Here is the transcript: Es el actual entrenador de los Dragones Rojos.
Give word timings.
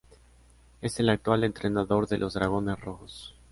Es 0.81 0.99
el 0.99 1.09
actual 1.09 1.43
entrenador 1.43 2.07
de 2.07 2.17
los 2.17 2.33
Dragones 2.33 2.79
Rojos. 2.79 3.35